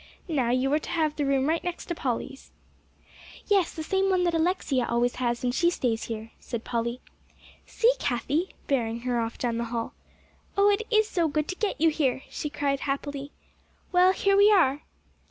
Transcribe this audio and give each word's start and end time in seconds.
"Now, 0.27 0.49
you 0.49 0.73
are 0.73 0.79
to 0.79 0.89
have 0.89 1.15
the 1.15 1.27
room 1.27 1.47
right 1.47 1.63
next 1.63 1.85
to 1.85 1.93
Polly's." 1.93 2.51
"Yes, 3.45 3.71
the 3.75 3.83
same 3.83 4.09
one 4.09 4.23
that 4.23 4.33
Alexia 4.33 4.87
always 4.89 5.17
has 5.17 5.43
when 5.43 5.51
she 5.51 5.69
stays 5.69 6.05
here," 6.05 6.31
said 6.39 6.63
Polly. 6.63 7.01
"See, 7.67 7.93
Cathie," 7.99 8.55
bearing 8.65 9.01
her 9.01 9.19
off 9.19 9.37
down 9.37 9.59
the 9.59 9.65
hall. 9.65 9.93
"Oh, 10.57 10.71
it 10.71 10.87
is 10.89 11.07
so 11.07 11.27
good 11.27 11.47
to 11.49 11.55
get 11.55 11.79
you 11.79 11.89
here," 11.91 12.23
she 12.31 12.49
cried 12.49 12.79
happily. 12.79 13.31
"Well, 13.91 14.11
here 14.11 14.35
we 14.35 14.51
are!" 14.51 14.81